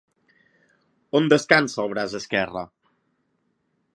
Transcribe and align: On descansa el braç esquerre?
On 1.19 1.29
descansa 1.33 1.79
el 1.85 1.93
braç 1.93 2.17
esquerre? 2.23 2.65